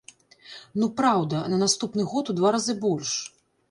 [0.83, 3.19] Ну, праўда, на наступны год у два разы больш.